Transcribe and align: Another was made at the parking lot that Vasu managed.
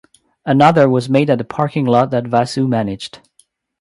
Another 0.47 0.89
was 0.89 1.09
made 1.11 1.29
at 1.29 1.37
the 1.37 1.43
parking 1.43 1.85
lot 1.85 2.09
that 2.09 2.23
Vasu 2.23 2.67
managed. 2.67 3.19